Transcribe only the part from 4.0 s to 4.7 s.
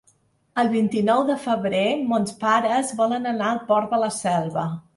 la Selva.